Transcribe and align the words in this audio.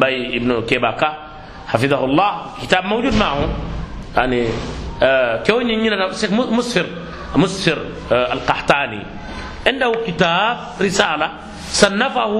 مباي 0.00 0.36
ابن 0.36 0.62
كيباكا 0.64 1.16
حفظه 1.68 2.04
الله 2.04 2.32
كتاب 2.62 2.84
موجود 2.84 3.14
معه 3.14 3.48
يعني 4.16 4.48
آه 5.02 5.42
كوني 5.42 5.76
نينا 5.76 6.12
شيخ 6.12 6.32
مسفر 6.32 6.86
مسفر 7.36 7.78
آه 8.12 8.32
القحطاني 8.32 9.02
عنده 9.66 9.92
كتاب 10.06 10.56
رسالة 10.80 11.28
صنفه 11.68 12.32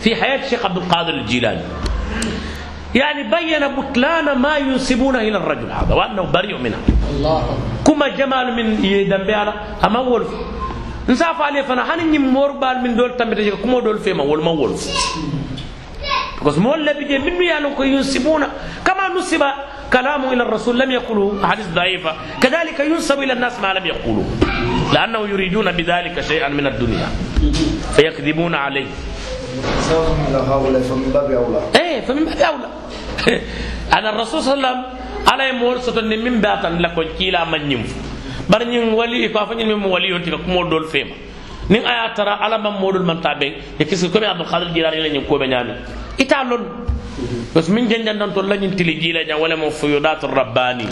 في 0.00 0.16
حياة 0.16 0.44
الشيخ 0.44 0.64
عبد 0.66 0.76
القادر 0.76 1.14
الجيلاني 1.14 1.60
يعني 2.94 3.22
بين 3.22 3.62
بطلان 3.76 4.38
ما 4.38 4.56
ينسبونه 4.58 5.18
إلى 5.18 5.36
الرجل 5.36 5.70
هذا 5.72 5.94
وأنه 5.94 6.22
بريء 6.22 6.58
منها 6.58 6.78
الله 7.10 7.58
كما 7.86 8.08
جمال 8.08 8.46
من 8.56 8.84
يدم 8.84 9.22
بيالا 9.26 9.54
أما 9.84 9.98
ولف 10.00 10.28
نسافة 11.08 11.44
عليه 11.44 11.62
فنا 11.62 11.94
هني 11.94 12.18
مور 12.18 12.52
بال 12.52 12.78
من 12.82 12.96
دول 12.96 13.16
تمتج 13.16 13.48
كما 13.48 13.80
دول 13.80 13.98
فيما 13.98 14.22
ول 14.22 14.44
ما 14.44 14.50
ولف 14.50 14.82
بس 16.46 16.58
مول 16.58 16.86
لبي 16.86 17.18
من 17.18 17.42
يالو 17.42 17.74
كو 17.76 17.82
ينسبون 17.82 18.42
كما 18.86 19.04
نسب 19.18 19.42
كلامه 19.92 20.32
إلى 20.32 20.42
الرسول 20.42 20.78
لم 20.78 20.90
يقوله 20.90 21.46
حديث 21.46 21.66
ضعيفة 21.76 22.12
كذلك 22.40 22.80
ينسب 22.80 23.18
إلى 23.22 23.32
الناس 23.32 23.60
ما 23.60 23.74
لم 23.74 23.86
يقولوه 23.86 24.26
لأنه 24.94 25.28
يريدون 25.28 25.72
بذلك 25.72 26.20
شيئا 26.20 26.48
من 26.48 26.66
الدنيا 26.66 27.08
فيكذبون 27.96 28.54
عليه 28.54 28.86
سواء 29.80 30.08
على 30.28 30.38
هؤلاء 30.48 30.80
فمن 30.82 31.10
باب 31.14 31.30
أولى 31.30 31.60
إيه 31.80 32.00
فمن 32.00 32.24
باب 32.24 32.38
اولى 32.38 32.68
أنا 33.92 34.08
الرسول 34.10 34.42
صلى 34.42 34.54
الله 34.54 34.68
عليه 34.68 34.78
وسلم 34.78 34.84
على 35.28 35.52
مول 35.52 35.82
سوتو 35.82 36.00
ni 36.00 36.16
min 36.16 36.40
batan 36.40 36.80
la 36.80 36.88
ko 36.96 37.02
kila 37.18 37.44
man 37.44 37.68
nyim 37.68 37.84
bar 38.48 38.64
nyin 38.64 38.94
wali 38.96 39.28
ko 39.28 39.44
fa 39.46 39.52
nyin 39.54 39.68
min 39.68 39.84
wali 39.90 40.08
yonti 40.08 40.30
ko 40.32 40.38
mo 40.48 40.64
dol 40.64 40.88
fema 40.88 41.12
nin 41.68 41.84
aya 41.84 42.14
tara 42.16 42.40
ala 42.40 42.56
man 42.58 42.80
modul 42.80 43.04
man 43.04 43.20
tabe 43.20 43.48
e 43.78 43.84
kisi 43.84 44.08
ita 46.20 46.44
lon. 46.44 46.62
Bas 47.54 47.68
min 47.68 47.88
janjan 47.88 48.18
dan 48.18 48.32
to 48.32 48.42
lañin 48.42 48.76
tili 48.76 49.00
jila 49.00 49.24
jan 49.26 49.40
wala 49.40 49.56
mo 49.56 49.70
fuyudat 49.70 50.22
rabbani 50.22 50.86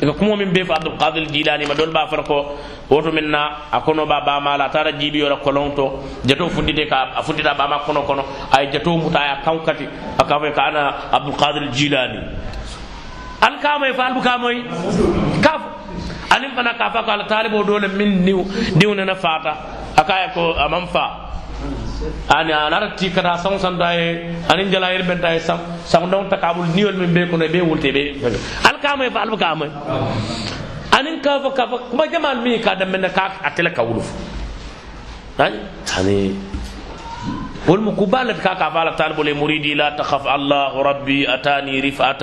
eka 0.00 0.12
kumo 0.12 0.36
min 0.36 0.52
be 0.52 0.64
fo 0.64 0.72
abdulkadir 0.74 1.26
jilani 1.32 1.66
ma 1.66 1.74
dol 1.74 1.90
ba 1.92 2.06
fata 2.08 2.22
ko 2.22 2.56
woto 2.90 3.12
min 3.12 3.30
na 3.30 3.68
a 3.72 3.80
kono 3.80 4.06
ba 4.06 4.20
bamala 4.24 4.64
a 4.66 4.70
tara 4.70 4.92
jiibiyora 4.92 5.36
kolon 5.42 5.74
to 5.74 6.04
jato 6.24 6.48
fuddite 6.48 6.88
ka 6.88 7.12
a 7.16 7.22
fuddita 7.22 7.54
bama 7.56 7.78
kono 7.86 8.02
kono 8.02 8.24
ay 8.52 8.68
jato 8.72 8.96
muta 8.96 9.18
ya 9.20 9.40
kan 9.44 9.58
kati 9.64 9.86
a 10.18 10.24
ka 10.24 10.38
foy 10.38 10.52
ka 10.52 10.62
ana 10.68 11.10
abdulkadir 11.12 11.68
jilani 11.72 12.20
al 13.40 13.58
kamoy 13.60 13.92
fa 13.94 14.06
albu 14.12 14.20
kamoy 14.20 14.56
kafo 15.42 15.68
anin 16.36 16.50
fana 16.54 16.74
ka 16.76 16.90
fa 16.90 17.02
ko 17.02 17.10
ala 17.10 17.24
talibo 17.24 17.62
dole 17.64 17.88
min 17.88 18.24
niw 18.24 18.44
diwnana 18.76 19.14
fata 19.14 19.52
akaya 19.96 20.32
ko 20.34 20.52
amam 20.54 20.86
fa. 20.88 21.27
ani 22.28 22.52
anara 22.52 22.88
ti 22.98 23.10
kata 23.10 23.36
saŋo 23.42 23.58
santa 23.58 23.88
ye 23.98 24.06
aniŋ 24.50 24.68
jalayiri 24.72 25.04
benta 25.08 25.28
ye 25.34 25.40
saŋdaŋo 25.92 26.28
ta 26.30 26.36
ka 26.36 26.54
bulu 26.54 26.68
niŋolu 26.74 26.98
miŋ 27.02 27.12
bee 27.14 27.26
kono 27.30 27.46
be 27.52 27.60
wulte 27.68 27.90
be 27.96 28.02
ali 28.66 28.78
ka 28.82 28.96
moye 28.96 29.10
fa 29.10 29.20
ali 29.22 29.30
be 29.34 29.38
ka 29.44 29.54
moye 29.54 29.70
aniŋ 30.96 31.16
ka 31.24 31.32
fo 31.42 31.50
ka 31.50 31.64
fo 31.70 31.76
kuma 31.90 32.04
jamaalu 32.12 32.40
miŋ 32.44 32.62
ka 32.64 32.74
daminna 32.80 33.08
ka 33.08 33.24
a 33.42 33.50
tele 33.50 33.70
ka 33.70 33.82
wulu 33.82 34.02
fo 34.02 34.14
ani 35.96 36.48
والمقبالة 37.68 38.32
كاكا 38.32 38.70
فعل 38.70 38.96
طالب 38.96 39.20
لمريدي 39.20 39.74
لا 39.74 39.90
تخف. 39.90 40.26
الله 40.26 40.82
ربي 40.82 41.34
أتاني 41.34 41.80
رفعة. 41.80 42.22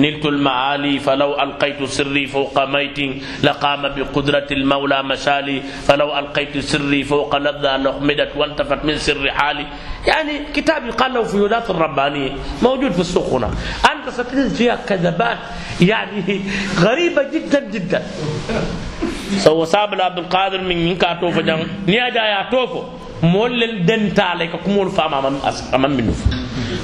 نلت 0.00 0.24
المعالي 0.26 0.98
فلو 0.98 1.42
ألقيت 1.42 1.84
سري 1.84 2.26
فوق 2.26 2.64
ميت 2.64 2.98
لقام 3.44 3.82
بقدرة 3.82 4.48
المولى 4.50 5.02
مشالي. 5.02 5.60
فلو 5.60 6.18
ألقيت 6.18 6.58
سري 6.58 7.04
فوق 7.04 7.36
لذة 7.36 7.76
لحمدت 7.76 8.36
وانتفت 8.36 8.84
من 8.84 8.96
سر 8.98 9.30
حالي. 9.30 9.66
يعني 10.06 10.32
كتاب 10.54 10.86
يقال 10.86 11.14
له 11.14 11.22
فيودات 11.22 11.70
الربانية. 11.70 12.32
موجود 12.62 12.92
في 12.92 13.00
السوق 13.00 13.28
هنا. 13.28 13.50
أنت 13.92 14.08
ستجد 14.08 14.48
فيها 14.48 14.76
كذبات. 14.88 15.38
يعني 15.80 16.40
غريبة 16.80 17.22
جدا 17.34 17.60
جدا. 17.60 18.02
سو 19.44 19.64
سابل 19.64 20.00
عبد 20.00 20.18
القادر 20.18 20.60
من 20.60 20.76
ينكا 20.76 21.20
توفو 21.20 21.40
جان. 21.40 21.66
نياجا 21.86 22.24
يا 22.24 22.48
توفو 22.50 22.97
moolu 23.22 23.84
denta 23.84 24.34
le 24.38 24.46
ka 24.48 24.58
kumoolu 24.58 24.90
faama 24.90 25.22
ama 25.72 25.88
minnu 25.88 26.12
fo 26.12 26.28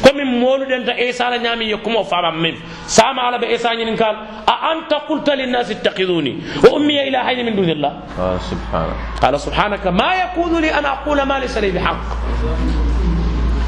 comme 0.02 0.24
moolu 0.24 0.66
denta 0.66 0.92
isa 0.98 1.30
la 1.30 1.38
ñaami 1.38 1.64
ye 1.70 1.76
kumo 1.76 2.04
faama 2.04 2.28
ama 2.28 2.40
min 2.40 2.54
sama 2.86 3.22
ala 3.28 3.38
be 3.38 3.46
isa 3.54 3.74
ñinin 3.74 3.96
kal 3.96 4.16
a 4.46 4.54
anta 4.70 5.00
qulta 5.08 5.34
linnasi 5.36 5.72
ittakhiduni 5.72 6.36
wa 6.62 6.76
ummiya 6.76 7.06
ilahayni 7.06 7.44
min 7.44 7.56
dunillah 7.56 7.92
آه 8.18 8.38
سبحانه 8.38 8.94
قال 9.22 9.40
سبحانك 9.40 9.86
ما 9.86 10.14
يكون 10.14 10.60
لي 10.60 10.70
ان 10.78 10.86
أقول 10.86 11.22
ما 11.22 11.38
ليس 11.38 11.58
لي 11.58 11.70
بحق 11.70 11.96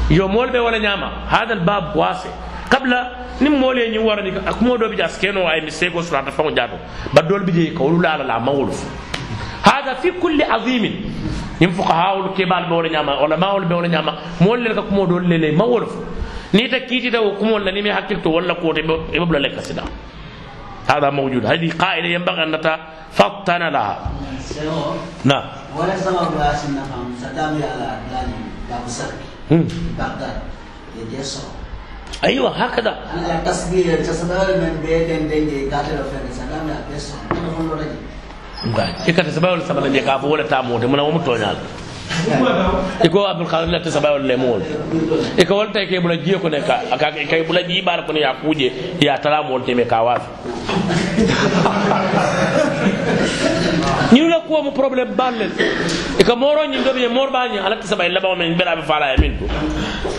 yo 0.09 0.27
moolu 0.27 0.51
be 0.51 0.59
wala 0.59 0.79
ñaama 0.79 1.07
hada 1.29 1.53
albab 1.53 1.95
wase 1.95 2.29
qabla 2.69 3.11
nin 3.41 3.51
moolu 3.59 3.79
ye 3.79 3.89
ñiŋ 3.91 4.03
warani 4.07 4.31
kumo 4.59 4.77
do 4.77 4.89
bi 4.89 4.95
jas 4.97 5.17
keno 5.19 5.47
ay 5.47 5.61
mistake 5.61 5.95
o 5.95 6.01
surata 6.01 6.31
faŋo 6.31 6.51
jaato 6.55 6.77
ba 7.13 7.21
doolu 7.21 7.45
bi 7.45 7.51
je 7.51 7.73
ka 7.73 7.83
wolu 7.83 8.01
la 8.01 8.13
ala 8.13 8.23
la 8.23 8.39
mawolu 8.39 8.71
fo 8.71 8.87
hada 9.63 9.95
fi 9.95 10.11
kulli 10.11 10.43
azimin 10.43 10.93
nin 11.59 11.71
fuqahawul 11.71 12.33
kebal 12.35 12.67
be 12.69 12.73
wala 12.75 12.89
ñama 12.89 13.21
ulamawul 13.23 13.65
be 13.65 13.73
wala 13.75 13.87
ñama 13.87 14.11
mool 14.41 14.59
le 14.59 14.73
ka 14.75 14.81
kumo 14.81 15.05
do 15.07 15.19
le 15.19 15.37
le 15.37 15.51
ma 15.51 15.63
wolof. 15.65 15.93
Ni 16.53 16.69
ta 16.69 16.79
kiti 16.79 17.11
ta 17.11 17.19
kumo 17.39 17.57
la 17.59 17.71
ni 17.71 17.81
mi 17.81 17.89
hakil 17.89 18.21
to 18.21 18.29
wala 18.29 18.55
ko 18.55 18.73
te 18.73 18.81
be 18.81 19.25
bla 19.25 19.39
le 19.39 19.49
kasida 19.55 19.83
هذا 20.87 21.09
موجود 21.09 21.45
هذه 21.45 21.71
قاعدة 21.79 22.07
ينبغي 22.07 22.43
أن 22.43 22.51
نتفطن 22.55 23.59
لها 23.75 24.11
نعم 25.25 25.43
ولا 25.75 25.95
سبب 25.99 26.31
راسي 26.39 26.67
نفهم 26.71 27.11
سدامي 27.21 27.59
على 27.63 27.99
داني 28.11 28.39
باب 28.71 28.87
سرك. 28.87 29.19
بغداد 29.99 30.37
يجسر 30.95 31.43
أيوة 32.23 32.49
هكذا 32.55 32.95
أنا 33.13 33.43
تصبير 33.43 33.99
تصبير 33.99 34.47
من 34.63 34.79
بيتين 34.85 35.27
دنجي 35.27 35.67
قاتل 35.67 35.99
فين 36.07 36.31
سدامي 36.31 36.71
على 36.71 36.95
يسر 36.95 37.19
أنا 38.65 38.73
فون 38.73 38.83
رجل 38.83 39.07
ikata 39.07 39.31
sabawol 39.31 39.61
sabata 39.61 39.89
je 39.93 40.01
ka 40.01 40.19
fo 40.19 40.27
wala 40.29 40.43
tamote 40.43 40.87
muna 40.87 41.03
womu 41.03 41.19
toñal 41.19 41.55
iko 43.05 43.27
abdul 43.27 43.47
qadir 43.47 43.71
la 43.71 43.79
tasabawol 43.79 44.23
le 44.25 44.35
mol 44.37 44.61
iko 45.37 45.53
wol 45.55 45.71
tay 45.71 45.85
ke 45.87 45.99
bula 46.01 46.17
jiyo 46.17 46.39
ko 46.39 46.49
ne 46.49 46.59
ka 46.61 46.81
ka 46.97 47.11
kay 47.11 47.43
bula 47.43 47.61
ji 47.63 47.81
bar 47.81 48.05
ko 48.05 48.11
ne 48.13 48.19
ya 48.21 48.33
kuje 48.41 48.71
ya 49.01 49.17
tala 49.19 49.43
mol 49.43 49.61
teme 49.63 49.85
ka 49.85 50.01
wafi 50.03 50.29
ñu 54.15 54.27
la 54.27 54.39
ko 54.47 54.63
mu 54.63 54.71
problème 54.71 55.13
ballen 55.15 55.51
iko 56.19 56.35
moro 56.35 56.65
ñi 56.65 56.83
do 56.83 56.93
be 56.93 57.07
mor 57.07 57.29
bañi 57.31 57.59
ala 57.59 57.75
tasabay 57.77 58.09
la 58.09 58.19
ba 58.19 58.35
men 58.35 58.55
bela 58.57 58.75
be 58.75 58.81
fala 58.81 59.11
ya 59.13 59.17
mintu 59.21 59.45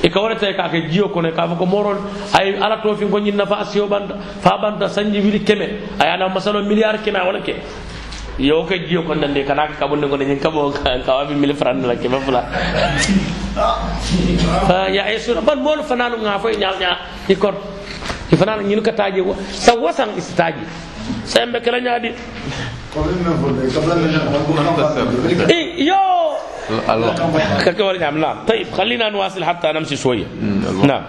iko 0.02 0.20
wala 0.22 0.36
tay 0.36 0.54
ka 0.54 0.68
ke 0.68 0.88
jiyo 0.90 1.08
ko 1.08 1.20
ne 1.22 1.32
ka 1.32 1.46
ko 1.48 1.66
moro 1.66 1.96
ay 2.38 2.54
ala 2.56 2.80
to 2.82 2.94
fi 2.96 3.04
ko 3.06 3.18
ñin 3.18 3.36
na 3.36 3.46
fa 3.46 3.56
asiyo 3.60 3.88
banda 3.88 4.14
fa 4.40 4.58
banda 4.62 4.88
sanji 4.88 5.18
wili 5.20 5.40
keme 5.44 5.68
ay 5.98 6.08
ana 6.14 6.28
masalo 6.28 6.62
milliard 6.62 7.02
keme 7.04 7.18
wala 7.18 7.40
ke 7.40 7.54
yo 8.38 8.64
ka 8.64 8.78
jiyo 8.78 9.02
ko 9.02 9.14
nande 9.14 9.44
kana 9.44 9.66
ka 9.68 9.74
kabunde 9.86 10.06
ko 10.08 10.16
nyen 10.16 10.38
kabo 10.38 10.70
ka 10.70 11.12
wabi 11.14 11.34
mil 11.34 11.54
fran 11.54 11.82
la 11.82 11.94
ke 11.94 12.08
mafla 12.08 12.42
fa 14.68 14.88
ya 14.88 15.10
isu 15.12 15.34
ban 15.42 15.58
mol 15.58 15.82
fananu 15.82 16.22
nga 16.22 16.38
fo 16.38 16.48
nyaal 16.48 16.78
nya 16.78 16.96
ni 17.28 17.34
kor 17.34 17.54
ki 18.30 18.36
fananu 18.36 18.62
nyinu 18.62 18.82
ka 18.82 18.92
taji 18.92 19.20
wa 19.20 19.34
sa 19.50 19.74
wasan 19.74 20.14
sembe 21.24 21.58
قبل 22.96 23.14
ما 23.24 24.62
نقول 24.62 25.50
اي 25.50 25.86
يو 25.86 25.96
الله 26.88 27.14
كك 27.64 27.80
ولا 27.80 27.98
نعم 28.00 28.18
نعم 28.18 28.36
طيب 28.48 28.66
خلينا 28.72 29.08
نواصل 29.08 29.44
حتى 29.44 29.72
نمشي 29.72 29.96
شوية 29.96 30.26
نعم 30.84 31.02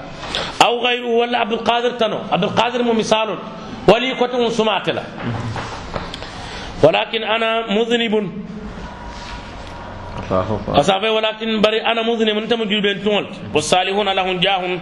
أو 0.61 0.85
غيره 0.85 1.07
ولا 1.07 1.37
عبد 1.37 1.53
القادر 1.53 1.91
تنو 1.91 2.19
عبد 2.31 2.43
القادر 2.43 2.83
مو 2.83 2.93
مثال 2.93 3.37
ولي 3.87 4.15
كتم 4.15 4.49
سمعت 4.49 4.89
له 4.89 5.03
ولكن 6.83 7.23
أنا 7.23 7.71
مذنب. 7.73 8.31
أصابه 10.67 11.11
ولكن 11.11 11.61
بري 11.61 11.81
أنا 11.81 12.01
مذنب. 12.01 12.37
أنت 12.37 12.53
مجيب 12.53 12.81
بنت 12.83 13.07
والصالحون 13.53 14.09
لهم 14.09 14.39
جاهم 14.39 14.79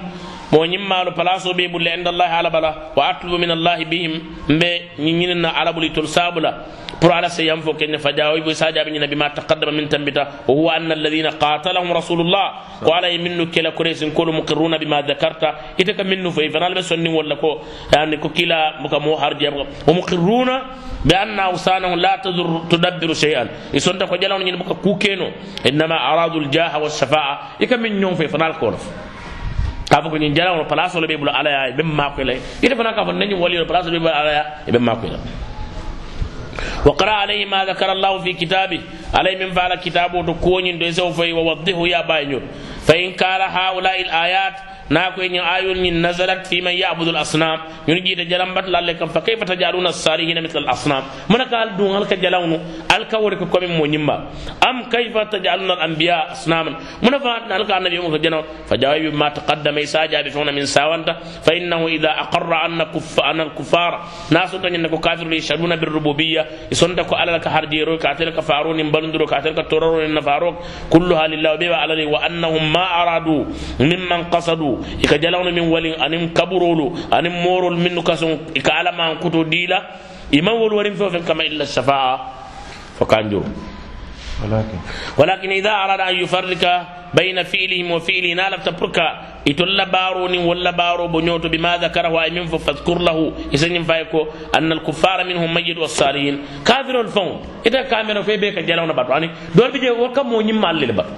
mo 0.51 0.65
ñimmalu 0.65 1.11
place 1.13 1.45
o 1.45 1.53
ɓe 1.53 1.67
ɓulle 1.67 1.89
inda 1.97 2.09
allahi 2.09 2.33
ala 2.39 2.49
bala 2.49 2.91
wa 2.95 3.07
atlubu 3.09 3.37
min 3.37 3.51
allahi 3.51 3.85
bihim 3.85 4.13
mbe 4.49 4.81
ñiñinina 4.99 5.49
ala 5.49 5.71
ɓuli 5.73 5.91
tol 5.91 6.07
sabula 6.07 6.63
pour 7.01 7.11
ala 7.11 7.29
se 7.29 7.43
yam 7.43 7.61
fo 7.61 7.73
keña 7.73 7.99
fajawoy 7.99 8.41
boy 8.41 8.53
sajaɓe 8.55 8.89
ñina 8.91 9.07
bima 9.07 9.29
taqaddama 9.29 9.71
min 9.73 9.87
tambita 9.89 10.21
wa 10.47 10.53
huwa 10.55 10.73
anna 10.75 10.93
alladina 10.95 11.31
qatalahum 11.31 11.91
rasulullah 11.93 12.79
ko 12.83 12.91
ala 12.93 13.07
minnu 13.17 13.47
kela 13.51 13.71
koresin 13.71 14.11
kolu 14.13 14.31
muqirruna 14.31 14.77
bima 14.79 15.01
dakarta 15.03 15.55
ite 15.77 15.93
ka 15.95 16.03
minnu 16.03 16.31
fo 16.31 16.41
fanal 16.51 16.73
ɓe 16.73 16.81
sonni 16.81 17.09
walla 17.09 17.35
ko 17.35 17.61
yani 17.93 18.17
ko 18.19 18.29
kila 18.29 18.79
muka 18.81 18.99
mo 18.99 19.15
harje 19.17 19.49
wa 19.85 19.93
muqirruna 19.93 20.61
bi 21.03 21.13
anna 21.13 21.43
awsanahum 21.51 21.99
la 21.99 22.17
tadur 22.23 22.67
tudabbiru 22.69 23.13
shay'an 23.13 23.47
isonta 23.73 24.07
ko 24.07 24.15
jalawno 24.17 24.45
ñin 24.45 24.57
buka 24.57 24.75
kukeno 24.75 25.27
innama 25.65 25.95
aradu 25.95 26.39
aljaha 26.39 26.79
walshafa'a 26.79 27.59
ika 27.59 27.77
min 27.77 27.99
ñon 27.99 28.15
fe 28.15 28.27
fanal 28.29 28.53
ko 28.57 28.71
nof 29.97 30.03
ka 30.03 30.03
fo 30.03 30.09
ko 30.09 30.17
ñin 30.17 30.33
jalawno 30.35 30.65
place 30.65 30.95
ole 30.97 31.07
ɓe 31.07 31.17
ɓula 31.17 31.31
alaya 31.33 31.71
ɓe 31.77 31.83
makoyle 31.83 32.37
ite 32.61 32.75
fana 32.75 32.93
ka 32.93 33.05
fo 33.05 33.11
nañi 33.11 33.33
walino 33.33 33.65
place 33.65 33.87
ole 33.87 33.97
ɓe 33.99 34.03
ɓula 34.03 34.15
alaya 34.21 34.45
ɓe 34.67 34.79
makoyla 34.79 35.19
وقرأ 36.85 37.11
عليه 37.11 37.45
ما 37.45 37.65
ذكر 37.65 37.91
الله 37.91 38.19
في 38.19 38.33
كتابه 38.33 38.81
عليه 39.13 39.45
من 39.45 39.53
فعل 39.53 39.75
كتابه 39.75 40.23
تكون 40.25 40.79
دو 40.79 40.91
سوف 40.91 41.19
ووضحه 41.19 41.87
يا 41.87 42.01
باينور 42.01 42.41
فإن 42.87 43.11
كان 43.13 43.41
هؤلاء 43.41 44.01
الآيات 44.01 44.53
na 44.89 45.11
ko 45.11 45.21
ni 45.21 45.39
ayul 45.39 45.77
ni 45.79 45.91
nazalat 45.91 46.47
fi 46.47 46.61
man 46.61 46.73
ya'budu 46.73 47.11
al 47.11 47.21
asnam 47.23 47.59
yuni 47.87 48.01
jita 48.01 48.23
jalam 48.29 48.53
bat 48.53 48.67
lalle 48.67 48.95
kam 48.97 49.09
fa 49.09 49.21
kayfa 49.21 49.45
tajaluna 49.45 49.89
as-salihin 49.89 50.39
mithla 50.41 50.61
al 50.63 50.69
asnam 50.75 51.03
mun 51.29 51.41
ka 51.49 51.57
al 51.59 51.71
dun 51.77 51.95
al 51.95 52.05
ka 52.07 52.15
jalawnu 52.15 52.57
al 52.89 53.07
ka 53.07 53.17
wori 53.19 53.37
ko 53.37 53.45
komi 53.47 53.67
mo 53.67 53.85
nyimba 53.85 54.31
am 54.63 54.89
kayfa 54.89 55.27
tajaluna 55.31 55.73
al 55.79 55.91
anbiya 55.91 56.31
asnaman 56.31 56.75
mun 57.01 57.13
fa 57.19 57.43
al 57.51 57.65
ka 57.67 57.75
annabi 57.77 57.99
mo 57.99 58.09
ko 58.09 58.17
janaw 58.17 58.43
fa 58.65 58.75
jawabi 58.77 59.11
ma 59.11 59.29
taqaddama 59.31 59.79
isaja 59.81 60.23
bi 60.23 60.29
funa 60.31 60.51
min 60.51 60.65
sawanta 60.65 61.19
fa 61.43 61.51
innahu 61.53 61.89
idha 61.91 62.15
aqarra 62.23 62.63
anna 62.65 62.85
kuff 62.91 63.19
anna 63.19 63.43
al 63.43 63.51
kuffar 63.53 64.07
nasu 64.31 64.59
tan 64.61 64.73
ko 64.89 64.97
kafiru 64.99 65.31
yashaduna 65.35 65.75
bir 65.77 65.89
rububiyya 65.91 66.71
isonda 66.71 67.03
ko 67.03 67.15
alal 67.15 67.39
ka 67.43 67.49
harjiro 67.49 67.97
ka 67.99 68.15
tel 68.15 68.31
ka 68.33 68.41
faruni 68.41 68.83
balunduro 68.91 69.27
ka 69.27 69.41
tel 69.41 69.53
ka 69.55 69.63
tororo 69.67 69.99
ni 70.05 70.13
nafarok 70.13 70.89
kulluha 70.89 71.27
lillahi 71.27 71.69
wa 71.69 71.77
alali 71.83 72.05
wa 72.05 72.19
annahum 72.23 72.63
ma 72.71 72.85
aradu 73.03 73.45
mimman 73.79 74.29
qasadu 74.31 74.76
ika 75.01 75.17
jalawna 75.17 75.51
min 75.51 75.69
walin 75.69 75.95
anim 76.01 76.29
kaburolu 76.33 76.97
anim 77.11 77.33
morol 77.33 77.77
minnu 77.77 78.03
kasun 78.03 78.39
ika 78.55 78.73
alama 78.73 79.15
kuto 79.21 79.43
dila. 79.43 79.83
Ima 80.31 80.51
wol 80.51 80.73
warin 80.73 80.95
fo 80.95 81.09
fen 81.09 81.23
kama 81.23 81.43
illa 81.43 81.65
shafa'a. 81.65 82.19
Fo 82.97 83.05
kanjo 83.05 83.43
ولكن 84.37 84.77
ولكن 85.17 85.49
إذا 85.49 85.69
أراد 85.71 85.99
أن 85.99 86.15
يفرق 86.15 86.63
بين 87.13 87.43
فعلهم 87.43 87.91
وفعله 87.91 88.33
نال 88.33 88.53
تبرك 88.63 88.97
يتولى 89.49 89.85
بارون 89.85 90.37
ولا 90.37 90.71
بارو 90.71 91.07
بنيوت 91.07 91.47
بما 91.49 91.77
ذكره 91.77 92.23
أي 92.23 92.29
من 92.29 92.45
فاذكر 92.45 92.97
له 93.01 93.33
إذن 93.53 93.83
فايكو 93.83 94.27
أن 94.57 94.71
الكفار 94.71 95.23
منهم 95.25 95.53
مجد 95.53 95.77
والصالحين 95.77 96.35
كافر 96.65 97.01
الفون 97.01 97.41
إذا 97.65 97.81
كامل 97.89 98.23
في 98.23 98.37
بيك 98.37 98.59
جلاونا 98.59 98.93
باتو 98.93 99.11
يعني 99.11 99.29
دول 99.55 99.71
بيجي 99.71 99.89
وكم 99.89 100.29
مو 100.29 100.41
نيم 100.41 100.61
مال 100.61 100.85
باتو 100.91 101.09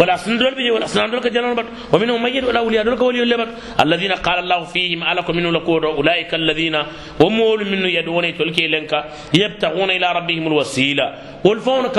ولا 0.00 0.16
سندول 0.16 0.54
بيجي 0.54 0.70
ولا 0.70 0.86
سندول 0.86 1.20
كجلون 1.20 1.54
بات 1.54 1.66
ومنهم 1.92 2.22
ميت 2.22 2.44
ولا 2.44 2.58
أولياء 2.58 2.84
دول 2.84 2.98
كولي 2.98 3.20
ولا 3.20 3.36
بات 3.36 3.48
الذين 3.80 4.12
قال 4.26 4.38
الله 4.38 4.64
فيهم 4.64 5.00
ألكم 5.04 5.36
منه 5.36 5.50
لكود 5.52 5.84
أولئك 5.84 6.34
الذين 6.34 6.76
هم 7.20 7.38
منه 7.72 7.88
يدعون 7.98 8.26
تلكي 8.38 8.66
لنك 8.68 8.92
يبتغون 9.34 9.90
إلى 9.90 10.06
ربهم 10.18 10.44
الوسيلة. 10.46 11.06
والفونك 11.44 11.98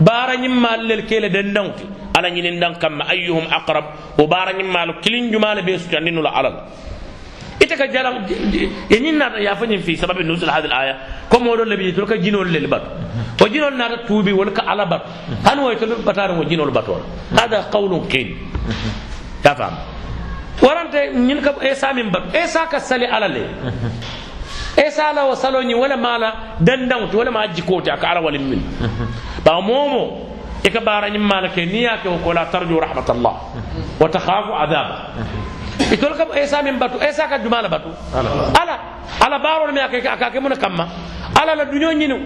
بارا 0.00 0.34
نما 0.36 0.76
للكيل 0.76 1.28
دندنك. 1.32 1.78
على 2.16 2.30
نين 2.30 2.74
كما 2.82 3.10
أيهم 3.10 3.44
أقرب؟ 3.58 3.84
وبارا 4.18 4.52
نما 4.52 5.00
كلين 5.04 5.30
جمال 5.30 5.62
بيسو 5.62 5.90
جنين 5.90 6.22
لا 6.22 6.30
علل 6.30 6.54
itaka 7.60 7.86
jalam 7.92 8.24
yenin 8.90 9.18
nata 9.18 9.38
yafañin 9.40 9.82
fi 9.82 9.96
sababi 9.96 10.24
nusul 10.24 10.48
hadi 10.48 10.68
l 10.68 10.72
aya 10.72 10.94
comme 11.28 11.48
oɗon 11.48 11.68
labi 11.68 11.92
tol 11.94 12.06
ka 12.06 12.16
jinol 12.16 12.48
lel 12.48 12.66
batu 12.66 12.88
o 13.42 13.48
jinol 13.48 13.74
nata 13.76 13.96
tuubi 14.06 14.32
wala 14.32 14.50
ka 14.52 14.62
ala 14.66 14.86
batu 14.86 15.08
han 15.44 15.58
way 15.60 15.76
tol 15.76 15.94
batare 16.04 16.32
mo 16.34 16.44
jinol 16.44 16.70
batola 16.72 17.04
hada 17.36 17.68
qawlun 17.70 18.08
qil 18.08 18.34
ya 19.44 19.54
fam 19.54 19.74
warante 20.62 21.12
ñin 21.14 21.40
ka 21.42 21.54
esa 21.62 21.92
min 21.92 22.10
batu 22.10 22.32
esa 22.36 22.66
ka 22.66 22.78
sali 22.80 23.04
ala 23.06 23.28
le 23.28 23.44
esa 24.76 25.12
la 25.12 25.24
wa 25.26 25.34
saloñi 25.36 25.74
wala 25.74 25.96
mala 25.96 26.56
dandawti 26.60 27.16
wala 27.16 27.30
ma 27.30 27.46
jikoti 27.48 27.90
aka 27.90 28.08
ala 28.10 28.20
walin 28.20 28.44
min 28.48 28.62
ba 29.44 29.60
momo 29.60 30.32
ika 30.64 30.80
barañim 30.80 31.20
mala 31.22 31.48
ke 31.48 31.64
niya 31.66 31.98
ke 32.02 32.08
ko 32.24 32.32
la 32.32 32.44
tarju 32.48 32.80
rahmatallah 32.80 33.34
wa 34.00 34.08
takhafu 34.08 34.52
adaba 34.56 35.12
itol 35.92 36.14
kam 36.16 36.28
esa 36.36 36.62
min 36.62 36.78
batu 36.78 36.98
esa 37.00 37.28
ka 37.28 37.38
jumala 37.38 37.68
batu 37.68 37.88
ala 38.14 38.74
ala 39.20 39.38
baro 39.38 39.72
me 39.72 39.80
akake 39.80 40.06
akake 40.08 40.40
mun 40.40 40.52
kamma 40.56 40.88
ala 41.40 41.54
la 41.54 41.64
dunyo 41.64 41.92
nyinu 41.92 42.16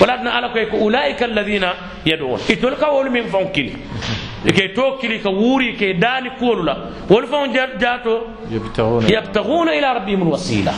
wala 0.00 0.16
na 0.22 0.30
ala 0.36 0.48
ko 0.50 0.76
ulaika 0.76 1.24
alladhina 1.24 1.74
yad'un 2.04 2.40
itol 2.48 2.76
ka 2.76 2.90
wol 2.92 3.10
min 3.10 3.28
fon 3.28 3.50
kili 3.52 3.76
ke 4.56 4.72
to 4.74 4.96
kili 5.00 5.20
ka 5.20 5.30
wuri 5.30 5.76
ke 5.76 5.98
dani 5.98 6.30
kolula 6.38 6.76
wol 7.08 7.26
fon 7.26 7.52
jato 7.52 8.26
يبتغون 8.50 9.04
yabtaghuna 9.08 9.74
ila 9.78 9.94
rabbihim 10.00 10.22
alwasila 10.22 10.72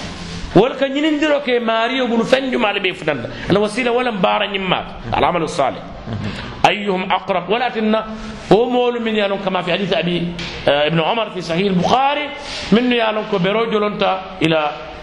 wol 0.57 0.75
ka 0.77 0.89
nyinin 0.89 1.19
diro 1.21 1.41
ke 1.41 1.61
mariyo 1.61 2.07
bunu 2.09 2.25
fenju 2.25 2.59
male 2.59 2.81
be 2.81 2.93
futanda 2.93 3.29
al 3.49 3.57
wasila 3.57 3.93
wala 3.93 4.13
bara 4.13 4.47
nyimma 4.47 4.79
al 5.13 5.25
amal 5.25 5.49
salih 5.49 5.81
أيهم 6.75 7.03
أقرب 7.19 7.45
ولكن 7.53 7.95
أم 8.53 8.75
من 9.05 9.15
يالونك 9.21 9.43
كما 9.45 9.61
في 9.65 9.73
حديث 9.73 9.93
أبي 10.03 10.17
آه، 10.69 10.87
ابن 10.91 11.01
عمر 11.09 11.27
في 11.35 11.41
صحيح 11.41 11.67
البخاري 11.73 12.25
من 12.75 12.85
يالونك 12.93 13.33
بروي 13.45 13.67
دولونتا 13.75 14.11
إلى 14.45 14.59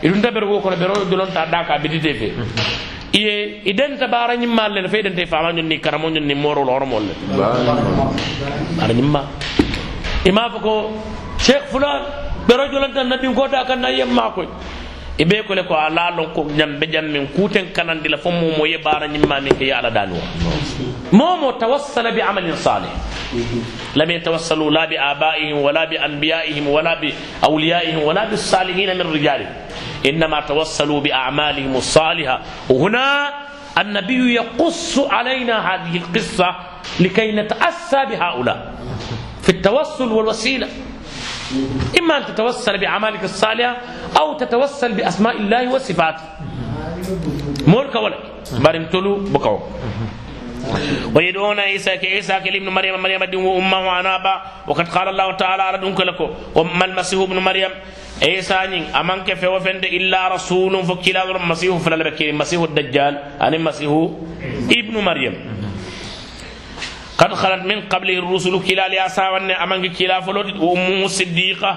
إلونتا 0.06 0.30
بروي 0.36 0.60
بروي 0.82 1.06
دولونتا 1.12 1.42
داكا 1.54 1.78
بديتي 1.84 2.12
اي 2.12 2.32
إيه 3.16 3.72
إدن 3.72 3.92
تبارا 4.02 4.36
نما 4.42 4.64
اللي 4.68 4.90
في 4.92 5.00
إدن 5.00 5.14
تفعلا 5.18 5.52
نني 5.62 5.78
كرمو 5.84 6.10
نني 6.10 6.34
مورو 6.44 6.64
الأرمو 6.64 6.98
اللي 6.98 7.14
إما 10.30 10.44
فكو 10.54 10.76
شيخ 11.46 11.64
فلان 11.74 12.02
بروي 12.50 12.68
دولونتا 12.74 13.04
نبي 13.04 13.28
قوتا 13.38 13.64
كان 13.68 13.82
نايم 13.82 14.10
ماكوي 14.16 14.48
ibe 15.20 15.44
ko 15.48 15.54
le 15.54 15.64
ko 15.64 15.76
ala 15.76 16.12
lon 16.16 16.32
ko 16.34 16.48
nyambe 16.48 16.88
jammin 16.92 17.28
kuten 17.36 17.72
kanandi 17.76 18.08
la 18.10 18.18
fo 18.18 18.32
mo 18.32 18.56
mo 18.58 18.66
ye 18.66 18.78
bara 18.78 19.08
nyimma 19.08 19.42
min 19.42 19.54
ke 19.56 19.66
ya 19.68 19.78
ala 19.80 19.92
danu 19.92 20.16
مومو 21.14 21.52
توسل 21.52 22.06
بعمل 22.16 22.58
صالح 22.58 22.94
لم 23.96 24.10
يتوسلوا 24.12 24.72
لا 24.72 24.86
بآبائهم 24.86 25.58
ولا 25.58 25.86
بأنبيائهم 25.86 26.68
ولا 26.68 26.94
بأوليائهم 27.02 28.00
ولا 28.06 28.26
بالصالحين 28.30 28.94
من 28.98 29.10
رجالهم 29.14 29.54
إنما 30.06 30.40
توسلوا 30.42 31.00
بأعمالهم 31.02 31.76
الصالحة 31.76 32.42
وهنا 32.70 33.30
النبي 33.78 34.34
يقص 34.34 35.00
علينا 35.10 35.56
هذه 35.76 35.98
القصة 35.98 36.50
لكي 37.00 37.32
نتأسى 37.32 38.06
بهؤلاء 38.06 38.74
في 39.42 39.50
التوسل 39.50 40.08
والوسيلة 40.14 40.68
إما 42.00 42.18
أن 42.18 42.26
تتوسل 42.26 42.78
بأعمالك 42.78 43.24
الصالحة 43.24 43.78
أو 44.18 44.38
تتوسل 44.38 44.94
بأسماء 44.94 45.36
الله 45.38 45.74
وصفاته. 45.74 46.24
مولك 47.68 47.96
ولك. 47.96 48.24
بارمتلو 48.64 49.16
بكو. 49.34 49.60
ويدعون 51.16 51.60
عيسى 51.60 51.98
كعيسى 51.98 52.40
كلمن 52.46 52.70
مريم 52.70 53.02
مريم 53.02 53.24
دين 53.24 53.40
وأمه 53.40 53.90
عنابا 53.90 54.36
وقد 54.68 54.88
قال 54.88 55.08
الله 55.08 55.38
تعالى 55.38 55.64
على 55.64 55.78
دونك 55.78 56.02
لكو. 56.02 56.30
وما 56.56 56.86
المسيح 56.86 57.20
ابن 57.22 57.40
مريم؟ 57.40 57.72
عيسى 58.22 58.58
نين 58.70 58.84
أمان 58.96 59.24
كيف 59.24 59.44
وفند 59.44 59.84
إلا 59.86 60.28
رسول 60.36 60.84
فكلا 60.84 61.24
المسيح 61.36 61.78
فلا 61.78 62.10
بكير 62.10 62.30
المسيح 62.30 62.62
الدجال 62.62 63.14
ان 63.42 63.54
المسيح 63.54 63.92
ابن 64.72 64.96
مريم. 64.98 65.36
kad 67.20 67.32
halat 67.36 67.66
min 67.68 67.84
qablihi 67.92 68.22
rusulu 68.24 68.64
kilali 68.64 68.96
a 68.98 69.10
sawanne 69.10 69.52
amange 69.60 69.90
kila 69.92 70.22
foloti 70.22 70.54
wo 70.56 70.72
ummuhu 70.74 71.10
siddiqa. 71.10 71.72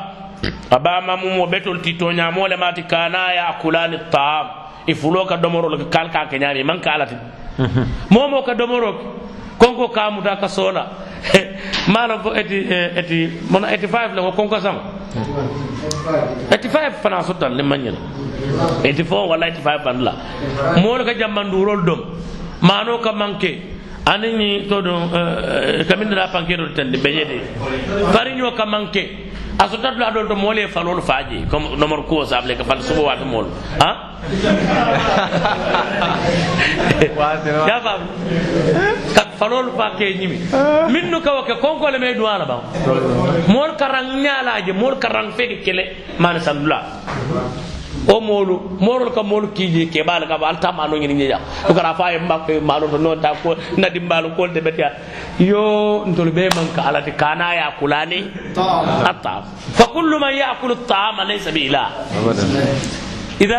A 0.71 0.79
bama 0.79 1.17
mum 1.17 1.39
wo 1.39 1.47
ɓetol 1.47 1.83
ti 1.83 1.94
toñamole 1.99 2.56
mati 2.56 2.82
kana 2.82 3.34
yakulani 3.34 3.99
taam. 4.11 4.46
I 4.87 4.94
fulo 4.94 5.27
ka 5.27 5.37
domorol 5.37 5.79
ka 5.79 5.84
kal 5.91 6.11
ka 6.11 6.27
keñami 6.31 6.65
man 6.65 6.81
ka 6.81 6.91
alati. 6.94 7.17
Mhm. 7.58 7.87
Momo 8.11 8.43
ka 8.43 8.55
domoroke 8.55 9.03
konko 9.58 9.89
kamuta 9.89 10.37
ka 10.41 10.49
soola 10.49 10.87
mana 11.89 12.19
ko 12.19 12.34
eti 12.34 12.67
eti 12.70 13.31
mona 13.51 13.69
eti 13.70 13.87
5 13.87 14.15
lengo 14.15 14.32
konko 14.32 14.58
sam 14.61 14.77
eti 16.51 16.69
5 16.69 17.03
fana 17.03 17.22
sottan 17.22 17.55
le 17.55 17.63
mañina 17.63 17.99
eti 18.82 19.03
4 19.05 19.29
walla 19.29 19.46
eti 19.46 19.61
5 19.61 19.84
bandla. 19.84 20.13
Moolo 20.82 21.05
ka 21.05 21.15
jamman 21.15 21.51
durol 21.51 21.84
dom. 21.84 22.01
Mano 22.63 22.99
ka 22.99 23.13
manque 23.13 23.71
anini 24.06 24.69
to 24.69 24.82
do 24.82 24.94
kamin 25.89 26.11
da 26.15 26.29
panke 26.29 26.56
do 26.56 26.69
tande 26.75 26.97
benyede 26.99 27.41
fari 28.13 28.35
nyo 28.35 28.51
ka 28.53 28.65
manke 28.67 29.31
asotat 29.59 29.97
la 29.99 30.11
do 30.11 30.27
to 30.27 30.35
mole 30.35 30.67
falol 30.69 31.01
faji 31.01 31.47
comme 31.49 31.77
nomor 31.79 32.03
ko 32.09 32.25
sable 32.25 32.56
ka 32.56 32.65
fal 32.65 32.81
subo 32.82 33.05
wat 33.06 33.21
mol 33.25 33.47
ha 33.79 33.91
ya 37.69 37.79
fam 37.87 38.01
ka 39.15 39.23
falol 39.39 39.71
fa 39.77 39.94
ke 39.99 40.15
nyimi 40.19 40.39
minnu 40.91 41.21
ka 41.23 41.35
wake 41.39 41.55
konko 41.61 41.91
le 41.91 41.99
me 41.99 42.15
duala 42.15 42.44
ba 42.47 42.59
mol 43.49 43.77
karang 43.79 44.19
nyalaje 44.23 44.73
mol 44.75 44.97
karang 44.99 45.31
fe 45.32 45.63
kele 45.65 45.85
man 46.19 46.41
sandula 46.41 46.79
o 48.09 48.21
molu 48.21 48.77
morol 48.81 49.11
ka 49.15 49.23
molu 49.23 49.49
kiji 49.55 49.87
ke 49.91 50.03
bala 50.06 50.27
ka 50.27 50.39
bal 50.39 50.59
tam 50.61 50.81
anu 50.81 50.97
ngini 50.99 51.15
nya 51.15 51.39
ko 51.67 51.75
kara 51.75 51.94
fa 51.94 52.11
yamba 52.13 52.43
ko 52.47 52.61
malo 52.61 52.89
to 52.89 52.99
non 52.99 53.21
ta 53.21 53.35
ko 53.43 53.55
na 53.79 53.89
dimbalo 53.89 54.35
ko 54.37 54.47
de 54.49 54.61
betia 54.61 54.91
yo 55.39 56.05
ntol 56.06 56.31
be 56.35 56.49
man 56.55 56.67
ka 56.75 56.82
alati 56.91 57.13
kana 57.13 57.55
ya 57.55 57.73
kulani 57.79 58.27
atta 59.06 59.43
fa 59.79 59.87
kullu 59.94 60.19
man 60.19 60.35
ya'kulu 60.35 60.75
at-ta'ama 60.82 61.25
laysa 61.25 61.51
bi 61.53 61.67
ilah 61.71 61.89
أبدا 62.13 62.44
إذا 63.41 63.59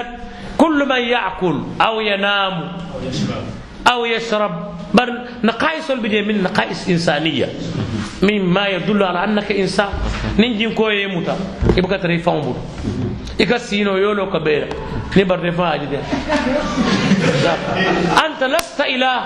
كل 0.58 0.80
من 0.88 1.02
يأكل 1.12 1.58
أو 1.82 2.00
ينام 2.00 2.56
أو 3.92 4.06
يشرب 4.06 4.54
بل 4.94 5.10
نقائص 5.44 5.92
البدية 5.92 6.22
من 6.22 6.44
نقائص 6.44 6.88
إنسانية 6.88 7.48
مما 8.24 8.64
يدل 8.68 9.04
على 9.04 9.20
أنك 9.24 9.52
إنسان 9.52 9.90
ننجي 10.40 10.72
كوي 10.78 11.04
يموتا 11.04 11.36
يبقى 11.78 11.98
سينو 13.58 13.98
يولو 13.98 14.30
كبيرة 14.32 14.70
نبر 15.18 15.40
رفاع 15.46 15.76
جدي 15.76 15.98
أنت 18.26 18.44
لست 18.44 18.82
إله. 18.82 19.20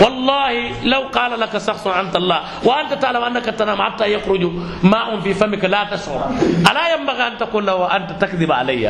والله 0.00 0.82
لو 0.82 1.02
قال 1.12 1.40
لك 1.40 1.58
شخص 1.58 1.86
أنت 1.86 2.16
الله 2.16 2.40
وأنت 2.64 2.92
تعلم 3.02 3.22
أنك 3.22 3.44
تنام 3.44 3.82
حتى 3.82 4.12
يخرج 4.12 4.42
ماء 4.82 5.20
في 5.20 5.34
فمك 5.34 5.64
لا 5.64 5.84
تشعر. 5.84 6.34
ألا 6.70 6.94
ينبغي 6.94 7.26
أن 7.26 7.38
تقول 7.38 7.66
له 7.66 7.74
وأنت 7.74 8.10
تكذب 8.20 8.52
علي. 8.52 8.88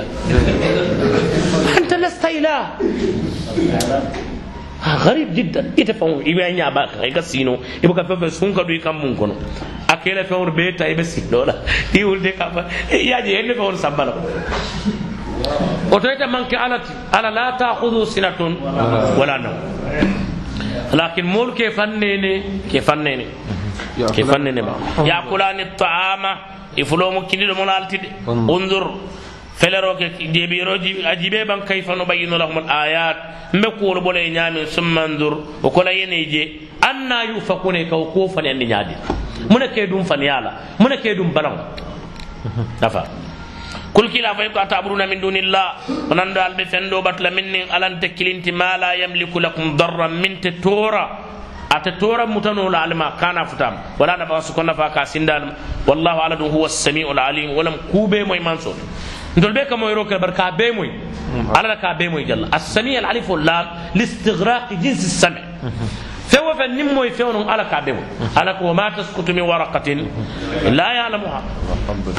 أنت 1.79 1.95
لست 1.95 2.25
إله. 2.25 2.61
garib 5.05 5.35
jiddan 5.35 5.73
ite 5.77 5.93
faŋo 5.95 6.21
i 6.25 6.35
be 6.35 6.43
ñaba 6.53 6.87
ka 6.93 7.07
i 7.07 7.11
ka 7.13 7.23
sino 7.23 7.59
i 7.83 7.87
buka 7.87 8.05
feŋ 8.05 8.19
feŋ 8.21 8.31
sun 8.31 8.55
ka 8.55 8.63
du 8.65 8.73
i 8.75 8.81
kaŋ 8.81 8.95
mun 9.01 9.17
kono 9.17 9.35
a 9.89 9.97
kele 9.97 10.25
feŋolu 10.25 10.53
bee 10.53 10.73
ta 10.77 10.85
i 10.89 10.95
be 10.95 11.05
sino 11.05 11.45
la 11.45 11.55
i 11.95 12.05
wulde 12.05 12.33
ka 12.39 12.51
fa 12.55 12.65
ya 12.93 13.23
je 13.25 13.33
henne 13.37 13.55
feŋolu 13.55 13.77
samba 13.77 14.05
la 14.05 14.13
oto 15.91 16.07
ite 16.11 16.27
maŋ 16.27 16.45
ke 16.49 16.57
ala 16.57 16.79
ti 16.79 16.93
ala 17.13 17.31
la 17.31 17.57
tahudu 17.59 18.05
sinatun 18.07 18.57
wala 19.19 19.39
naw 19.39 19.55
lakin 20.93 21.25
moolu 21.27 21.53
ke 21.55 21.71
fan 21.71 21.99
nene 21.99 22.63
ke 22.71 22.81
fan 22.81 23.03
nene 23.03 23.25
ke 24.15 24.23
fan 24.25 24.43
nene 24.45 24.61
ma 24.63 24.75
yakulani 25.05 25.65
taama 25.77 26.33
i 26.77 26.85
fulomo 26.85 27.23
kiliɗo 27.29 27.55
mono 27.57 27.73
altide 27.73 28.09
undur 28.27 28.85
je 36.31 36.43
anna 36.83 37.25
yufakune 37.25 37.89
kaw 37.89 38.05
ko 38.13 38.29
fani 38.29 38.49
andi 38.51 38.67
ñaadi 38.67 38.95
mune 39.51 39.69
ke 39.75 39.87
dum 39.89 40.05
fani 40.05 40.27
yala 40.27 40.51
mune 40.79 40.97
ke 41.01 41.15
dum 41.17 41.33
balang 41.33 41.57
nafa 42.81 43.05
kul 43.95 44.09
kila 44.11 44.35
fay 44.35 44.49
ko 44.51 44.59
ataburuna 44.61 45.07
min 45.07 45.21
dunillah 45.21 45.87
onando 46.11 46.41
albe 46.41 46.65
fendo 46.67 47.03
batla 47.03 47.31
minni 47.31 47.63
alante 47.71 48.13
kilinti 48.15 48.53
ma 48.53 48.77
la 48.77 48.95
yamliku 48.97 49.41
lakum 49.41 49.77
darran 49.77 50.13
min 50.21 50.41
te 50.41 50.51
tora 50.61 51.09
ate 51.71 51.97
tora 51.99 52.27
mutanola 52.27 52.83
alma 52.83 53.15
kana 53.19 53.45
futam 53.47 53.75
wala 53.99 54.17
nafa 54.17 54.41
sukonna 54.43 54.75
fa 54.75 54.91
ka 54.91 55.05
sindal 55.07 55.55
wallahu 55.87 56.21
ala 56.21 56.37
dum 56.37 56.51
huwa 56.51 56.67
as-sami'u 56.67 57.11
al-alim 57.11 57.55
walam 57.57 57.75
kube 57.91 58.25
moy 58.27 58.39
manso 58.41 58.75
ndol 58.75 58.83
be 58.83 58.83
ka 58.83 59.14
دول 59.37 59.53
بيكم 59.53 59.83
يروك 59.85 60.13
البركاء 60.13 60.51
بيموي 60.51 60.91
على 61.57 61.69
ركاء 61.69 61.95
بيموي 61.95 62.25
جل. 62.25 62.55
السميع 62.55 62.99
العليف 62.99 63.31
واللام 63.31 63.67
لاستغراق 63.95 64.73
جنس 64.73 65.05
السمع. 65.05 65.43
فهو 66.29 66.55
فنمو 66.55 67.05
يفون 67.05 67.49
على 67.51 67.65
كابو 67.71 68.01
على 68.37 68.53
كو 68.55 68.73
ما 68.73 68.91
تسقط 68.91 69.31
من 69.31 69.41
ورقة 69.41 69.89
لا 70.71 70.89
يعلمها. 70.93 71.43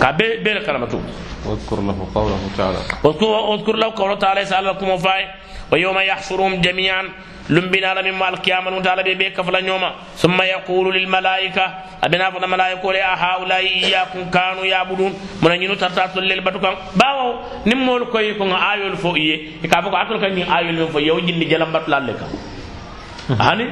كاب 0.02 0.18
بين 0.18 0.58
كلمته 0.68 1.02
واذكر 1.46 1.80
له 1.82 2.08
قوله 2.16 2.40
تعالى. 2.58 2.80
واذكر 3.04 3.76
له 3.76 3.92
قوله 3.96 4.16
تعالى 4.16 4.46
سالكم 4.46 4.98
فاي 4.98 5.28
ويوم 5.72 5.98
يحشرهم 6.00 6.62
جميعا. 6.62 7.04
lumbinala 7.50 8.02
min 8.04 8.16
ma 8.16 8.26
alkiyama 8.28 8.72
num 8.72 8.82
taala 8.82 9.04
ɓe 9.04 9.16
ɓe 9.16 9.34
kafala 9.36 9.62
ñooma. 9.62 9.90
Summa 10.16 10.46
yaqulu 10.46 10.92
lilmalaika 10.92 11.64
aɓena 12.02 12.32
fota 12.32 12.48
malaikole 12.48 12.98
a 13.02 13.16
haulai 13.16 13.66
iyakum 13.86 14.30
kanu 14.32 14.66
yabudun 14.66 15.14
mona 15.42 15.56
ñinu 15.58 15.76
tarta 15.78 16.08
tollel 16.14 16.42
batu 16.42 16.60
kan. 16.60 16.74
Bawo 16.96 17.42
nin 17.66 17.78
moolu 17.78 18.06
koyi 18.08 18.36
konga 18.38 18.58
ayol 18.72 18.96
fo 18.98 19.16
iye 19.16 19.60
e 19.64 19.68
ka 19.68 19.82
fo 19.82 19.90
ko 19.90 19.96
atol 19.98 20.20
kan 20.20 20.32
ñin 20.34 20.48
ayol 20.50 20.74
men 20.76 20.88
fo 20.90 21.00
yewo 21.00 21.20
jindi 21.22 21.46
jalan 21.50 21.72
batulalle 21.72 22.14
kan 22.18 22.30
hani 23.40 23.66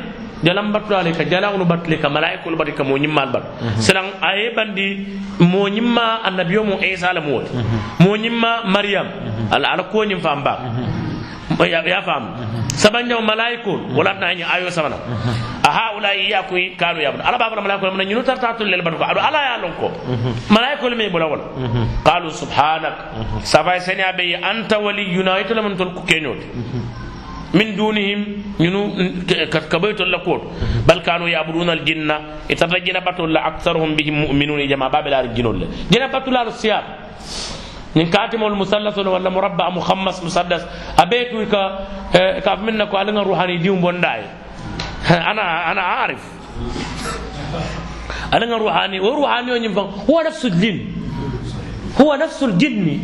jalan 0.44 0.72
batulale 0.72 1.12
ka 1.14 1.24
jalaŋolu 1.24 1.66
batule 1.66 1.98
ka 2.02 2.10
malaikolu 2.10 2.58
batu 2.58 2.74
ka 2.74 2.84
mo 2.84 2.98
ñimmal 2.98 3.32
batu 3.32 3.48
silan 3.80 4.06
a 4.22 4.36
ye 4.38 4.50
bandi 4.56 5.08
mo 5.40 5.68
ñimma 5.70 6.22
annabiyo 6.26 6.64
mo 6.64 6.78
isa 6.82 7.14
la 7.14 7.22
muwoti 7.22 7.52
mo 8.00 8.16
ñimma 8.18 8.64
mariyam 8.66 9.08
ala 9.52 9.70
ala 9.74 9.84
koñin 9.84 10.20
fan 10.20 10.44
ba 10.44 10.60
ya 11.68 12.02
faamu. 12.02 12.43
fam 12.53 12.69
sabanja 12.83 13.21
malaikul 13.21 13.81
wala 13.97 14.13
na 14.15 14.35
nyi 14.35 14.43
ayo 14.45 14.71
samana 14.71 14.97
a 15.65 15.71
haula 15.71 16.13
ya 16.15 16.43
ku 16.45 16.55
kanu 16.77 17.01
ya 17.01 17.11
ala 17.13 17.39
baba 17.39 17.61
malaikul 17.63 17.91
man 17.95 18.07
nyinu 18.07 18.23
tartatul 18.23 18.67
lil 18.69 18.83
bat 18.83 18.95
ko 18.99 19.05
adu 19.05 19.21
ala 19.21 19.39
ya 19.49 19.55
lon 19.63 19.73
ko 19.81 19.89
malaikul 20.51 20.95
me 20.97 21.09
bula 21.09 21.27
wala 21.27 21.45
qalu 22.05 22.31
subhanak 22.31 22.97
safay 23.43 23.81
senya 23.81 24.13
be 24.17 24.37
anta 24.37 24.79
waliyuna 24.79 25.41
itala 25.43 25.63
man 25.63 25.77
tol 25.77 25.93
ku 25.95 26.03
kenyot 26.05 26.41
من 27.49 27.81
دونهم 27.81 28.21
ينو 28.61 28.81
كبيت 29.73 30.01
لكور 30.05 30.41
بل 30.85 30.99
كانوا 31.01 31.29
يعبدون 31.33 31.71
الجنة 31.81 32.17
يترجنا 32.53 33.01
بطل 33.01 33.37
أكثرهم 33.37 33.97
بهم 33.97 34.15
مؤمنون 34.29 34.61
جماعة 34.69 34.93
باب 34.93 35.07
لا 35.09 35.21
الجنون 35.33 35.89
جنا 35.89 36.13
بطل 36.13 36.37
السيار 36.37 36.85
من 37.97 38.07
كاتم 38.13 38.45
المثلث 38.45 38.97
ولا 39.01 39.31
مربع 39.33 39.67
مخمس 39.81 40.17
مسدس 40.29 40.63
أبيت 41.01 41.33
كاف 42.14 42.60
منك 42.60 42.96
على 42.96 43.12
روحاني 43.12 43.58
ديوم 43.58 43.82
بونداي 43.82 44.24
أنا 45.10 45.72
أنا 45.72 45.82
عارف 45.82 46.22
أنا 48.34 48.58
روحاني 48.58 49.00
وروحاني 49.00 49.78
هو 50.10 50.18
نفس 50.26 50.46
الجن 50.46 50.78
هو 52.02 52.16
نفس 52.16 52.44
الجن 52.44 53.00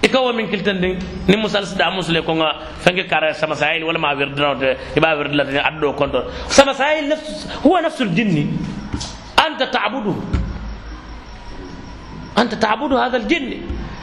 ikawo 0.00 0.32
min 0.32 0.48
kiltande 0.48 0.96
ni 1.28 1.36
musal 1.36 1.60
sida 1.68 1.90
musle 1.92 2.24
ko 2.24 2.32
nga 2.40 2.56
fange 2.80 3.04
kara 3.04 3.34
sama 3.36 3.52
sahil 3.54 3.84
wala 3.84 3.98
ma 4.00 4.16
wirdana 4.16 4.56
de 4.56 4.76
iba 4.96 5.12
wirdla 5.12 5.44
ni 5.44 5.60
addo 5.60 5.92
konto 5.92 6.24
sama 6.48 6.72
sahil 6.72 7.04
nafs 7.12 7.44
huwa 7.62 7.82
nafsul 7.84 8.08
jinni 8.08 8.48
anta 9.36 9.68
ta'budu 9.68 10.16
anta 12.32 12.56
ta'budu 12.56 12.96
hadha 12.96 13.20
al-jinn 13.20 13.60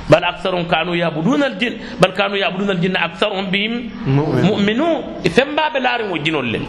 بل 0.10 0.24
أكثرهم 0.24 0.68
كانوا 0.68 0.96
يعبدون 0.96 1.44
الجن. 1.44 1.78
بل 2.00 2.12
كانوا 2.12 2.38
يعبدون 2.38 2.70
الجن 2.70 2.96
أكثرهم 2.96 3.46
بهم 3.52 3.90
مؤمنون. 4.50 5.24
ثم 5.30 5.56
باب 5.56 5.76
الأرض 5.76 6.12
والجن 6.12 6.36
لل. 6.42 6.66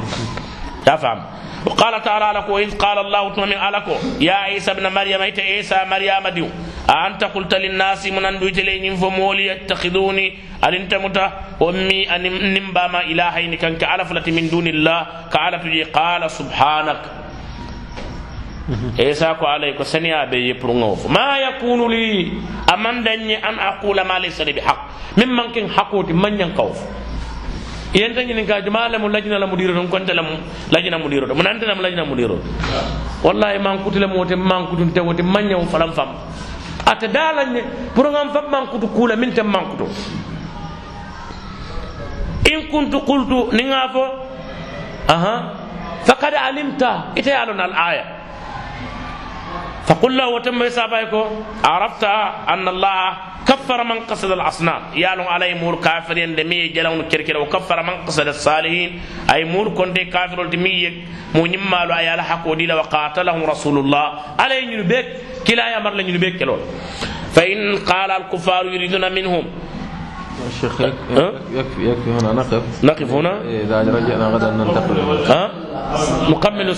تفهم 0.87 1.21
وقال 1.67 2.03
تعالى 2.03 2.39
لك 2.39 2.49
وإذ 2.49 2.77
قال 2.79 2.99
الله 2.99 3.35
تعالى 3.35 3.77
لك 3.77 3.87
يا 4.21 4.33
عيسى 4.33 4.71
ابن 4.71 4.87
مريم 4.93 5.21
أيت 5.23 5.41
عيسى 5.41 5.79
مريم 5.91 6.29
ديو. 6.29 6.49
أنت 6.89 7.25
قلت 7.25 7.55
للناس 7.55 8.07
من 8.07 8.25
أندويت 8.25 8.61
لين 8.61 8.97
فمولي 8.97 9.47
يتخذوني؟ 9.47 10.27
أنت 10.65 10.95
متى 10.95 11.31
أمي 11.63 12.17
أن 12.17 12.55
نمبا 12.55 12.87
ما 12.87 13.01
إلهين 13.01 13.55
كان 13.55 13.77
كعلفلة 13.77 14.27
من 14.27 14.49
دون 14.49 14.67
الله 14.67 15.07
كعلفة 15.33 15.91
قال 15.93 16.31
سبحانك. 16.31 17.18
Mhm. 18.69 19.01
isa 19.01 19.35
ko 19.41 19.47
alay 19.47 19.73
ko 19.75 19.83
saniya 19.83 20.27
be 20.31 20.37
yepruŋo 20.37 20.97
fo. 20.97 21.09
Ma 21.09 21.39
yakunu 21.41 21.89
li 21.89 22.33
aman 22.69 23.03
danñe 23.03 23.41
an 23.43 23.57
aqula 23.59 24.05
ma 24.05 24.19
laysa 24.21 24.45
li 24.45 24.53
bihaq 24.53 24.79
min 25.17 25.31
mankin 25.33 25.69
hakuti 25.69 26.13
manñan 26.13 26.53
kaw 26.55 26.69
fo. 26.75 26.85
Yenta 27.95 28.21
ñinin 28.23 28.45
ka 28.47 28.61
juma 28.61 28.87
lemu 28.89 29.09
lajina 29.09 29.39
la 29.39 29.47
mudiro 29.47 29.73
ton 29.73 29.89
konte 29.89 30.13
lemu 30.13 30.37
lajina 30.71 30.99
mudiro 30.99 31.27
to 31.27 31.35
munante 31.35 31.65
lemu 31.65 31.81
lajina 31.81 32.05
mudiro 32.05 32.37
wallahi 33.25 33.59
mankuti 33.59 33.99
lemu 33.99 34.15
wote 34.19 34.37
mankutun 34.37 34.93
te 34.93 35.01
wote 35.01 35.23
manñawo 35.23 35.65
falan 35.73 35.93
fam. 35.93 36.09
Ata 36.85 37.07
dalañe 37.09 37.65
pour 37.95 38.05
ngam 38.13 38.29
fam 38.35 38.51
mankutu 38.51 38.89
kula 38.93 39.17
min 39.17 39.33
tem 39.33 39.47
mankutu 39.49 39.89
in 42.53 42.69
kuntu 42.69 43.01
qultu 43.01 43.49
ni 43.57 43.65
nga 43.65 43.89
fo 43.93 44.05
aha 45.09 45.53
faqad 46.05 46.35
alimta 46.35 47.13
ite 47.17 47.29
yalon 47.31 47.61
al 47.61 47.73
aya. 47.73 48.05
فقل 49.89 50.17
له 50.17 50.29
وتم 50.29 50.63
يسابيكو 50.63 51.23
عرفت 51.65 52.05
أن 52.49 52.69
الله 52.69 53.17
كفر 53.49 53.81
من 53.85 53.99
قصد 54.05 54.31
الأصنام. 54.31 54.83
يالون 54.93 55.27
علي 55.27 55.55
مور 55.57 55.81
كافرين 55.81 56.37
دمي 56.37 56.69
جلون 56.77 57.09
كركر. 57.09 57.37
وكفر 57.37 57.79
من 57.83 58.05
قصد 58.05 58.29
الصالحين. 58.29 59.01
أي 59.33 59.45
مور 59.49 59.73
كنت 59.73 59.97
كافر 60.13 60.43
الدمي 60.43 61.09
مو 61.35 61.47
أي 61.99 62.09
على 62.13 62.25
حق 62.25 62.45
وديلا 62.45 62.75
وقاتلهم 62.75 63.43
رسول 63.49 63.77
الله. 63.79 64.07
علي 64.39 64.73
ينبك 64.73 65.07
كلا 65.49 65.65
يمر 65.77 65.93
لن 65.97 66.09
ينبك 66.09 66.37
كلون 66.37 66.61
فإن 67.33 67.89
قال 67.89 68.11
الكفار 68.11 68.67
يريدون 68.67 69.13
منهم. 69.13 69.45
الشيخ 70.49 70.81
يكفي 70.81 71.81
يكفي 71.91 72.11
هنا 72.11 72.33
نقف. 72.33 72.85
نقف 72.85 73.11
هنا؟ 73.11 73.33
إذا 73.43 73.77
رجعنا 73.81 74.27
غدا 74.35 74.51
ننتقل. 74.51 74.97
ها؟ 75.27 75.51
نكمل 76.29 76.69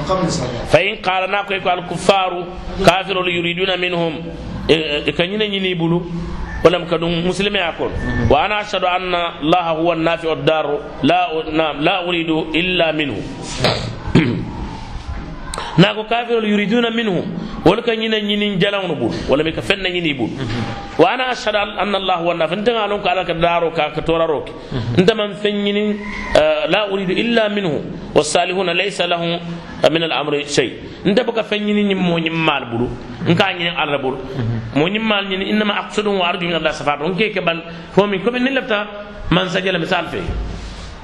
مقام 0.00 0.24
الصلاة 0.24 0.68
فإن 0.72 0.94
قال 0.96 1.30
ناكو 1.30 1.54
الكفار 1.54 2.44
كافر 2.86 3.28
يريدون 3.28 3.80
منهم. 3.80 4.12
كان 5.18 5.30
يني 5.40 5.74
بلو. 5.74 6.02
ولم 6.64 6.84
كدوا 6.84 7.08
مسلم 7.08 7.56
يقول 7.56 7.90
وأنا 8.30 8.60
أشهد 8.60 8.84
أن 8.84 9.14
الله 9.42 9.66
هو 9.80 9.92
النافع 9.92 10.32
الدار. 10.32 10.78
لا 11.02 11.28
نعم 11.52 11.80
لا 11.80 12.08
أريد 12.08 12.30
إلا 12.54 12.92
منه. 12.92 13.16
ناكو 15.82 16.02
كافر 16.04 16.44
يريدون 16.44 16.96
منهم. 16.96 17.39
Wala 17.64 17.82
ka 17.82 17.92
ñina 17.94 18.18
ñinin 18.20 18.58
jalawnu 18.58 18.94
bul 18.96 19.12
wala 19.28 19.44
mi 19.44 19.52
ka 19.52 19.60
fenna 19.62 19.88
ñini 19.88 20.14
bul 20.14 20.30
wa 20.98 21.06
ana 21.12 21.28
ashhadu 21.28 21.58
anna 21.58 21.98
allah 21.98 22.16
huwa 22.22 22.34
nafi 22.34 22.56
nta 22.56 22.72
ngalon 22.72 23.00
ko 23.02 23.08
ala 23.08 23.24
ka 23.24 23.34
daro 23.34 23.70
ka 23.70 23.90
ka 23.94 24.00
toraro 24.02 24.44
ke 24.44 24.52
nta 25.02 25.14
man 25.14 25.34
fen 25.34 25.60
ñinin 25.64 25.96
la 26.68 26.88
uridu 26.90 27.12
illa 27.12 27.48
minhu 27.48 27.82
wasalihuna 28.14 28.72
laysa 28.74 29.06
lahu 29.06 29.38
min 29.90 30.02
al 30.02 30.12
amri 30.12 30.44
shay 30.48 30.72
nta 31.04 31.22
baka 31.24 31.42
fen 31.44 31.60
ñinin 31.66 31.88
ñim 31.88 31.98
mo 32.00 32.18
ñim 32.18 32.32
mal 32.32 32.64
bulu 32.64 32.88
nka 33.28 33.52
ñinin 33.52 33.76
ala 33.76 33.98
bul 33.98 34.16
mo 34.74 34.88
ñim 34.88 35.02
mal 35.02 35.28
ñinin 35.28 35.48
inma 35.52 35.74
aqsudu 35.84 36.10
wa 36.16 36.28
arju 36.28 36.46
min 36.46 36.54
allah 36.56 36.72
safatu 36.72 37.04
on 37.04 37.14
ke 37.14 37.40
ban 37.44 37.60
fo 37.92 38.06
min 38.06 38.20
ko 38.24 38.30
min 38.30 38.54
lafta 38.54 38.86
man 39.30 39.48
sajala 39.48 39.78
misal 39.78 40.06
fe 40.08 40.18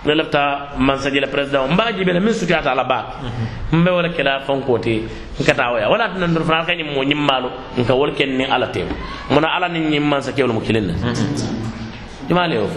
ne 0.06 0.14
lafta 0.14 0.68
mansaji 0.78 1.20
la 1.20 1.26
président 1.26 1.68
mbaji 1.68 1.98
jibe 1.98 2.20
min 2.20 2.32
sutiyata 2.32 2.74
la 2.74 2.84
ba 2.84 3.04
mbe 3.72 3.88
wala 3.90 4.08
kela 4.08 4.40
fankote 4.46 5.02
nkata 5.40 5.70
waya 5.72 5.88
wala 5.88 6.08
tan 6.08 6.30
ndur 6.30 6.44
fana 6.44 6.64
kany 6.64 6.82
mo 6.84 7.04
nyimmalu 7.04 7.50
nka 7.78 7.94
wol 7.94 8.12
ken 8.14 8.36
ni 8.38 8.44
ala 8.44 8.66
tem 8.68 8.86
mona 9.30 9.48
ala 9.56 9.68
ni 9.68 9.80
nyim 9.80 10.04
mansa 10.04 10.32
kewlo 10.32 10.52
mo 10.54 10.60
kilen 10.60 10.94
juma 12.28 12.46
le 12.46 12.58
o 12.58 12.68